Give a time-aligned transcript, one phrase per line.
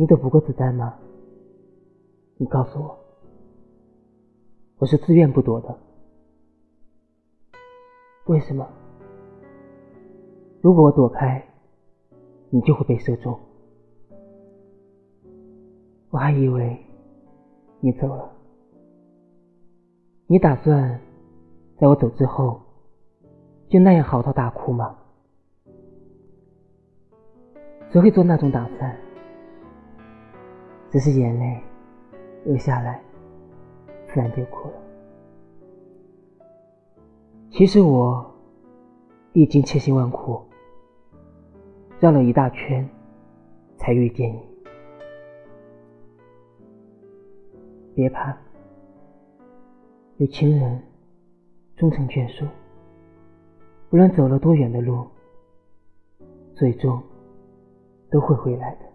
[0.00, 0.94] 你躲不过子弹吗？
[2.36, 2.96] 你告诉我，
[4.78, 5.76] 我是自愿不躲的。
[8.26, 8.64] 为什么？
[10.60, 11.44] 如果我躲开，
[12.48, 13.36] 你就会被射中。
[16.10, 16.78] 我还以为
[17.80, 18.30] 你走了，
[20.28, 21.00] 你打算
[21.76, 22.60] 在我走之后
[23.68, 24.96] 就那样嚎啕大哭吗？
[27.90, 28.96] 谁会做那种打算？
[30.90, 31.60] 只是眼泪
[32.44, 33.00] 流下来，
[34.06, 34.74] 自然就哭了。
[37.50, 38.24] 其实我
[39.32, 40.40] 历经千辛万苦，
[42.00, 42.88] 绕了一大圈，
[43.76, 44.40] 才遇见你。
[47.94, 48.36] 别怕，
[50.18, 50.82] 有情人
[51.76, 52.46] 终成眷属。
[53.90, 55.06] 不论走了多远的路，
[56.54, 57.02] 最终
[58.10, 58.86] 都会回来的。